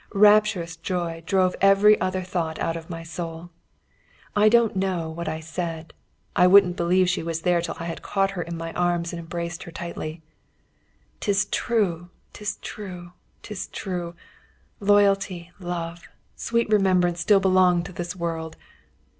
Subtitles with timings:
[0.15, 3.51] Rapturous joy drove every other thought out of my soul.
[4.35, 5.93] I don't know what I said.
[6.35, 9.19] I wouldn't believe she was there till I had caught her in my arms and
[9.19, 10.23] embraced her tightly.
[11.19, 13.11] 'Tis true, 'tis true,
[13.43, 14.15] 'tis true
[14.79, 16.01] loyalty, love,
[16.35, 18.57] sweet remembrance still belong to this world!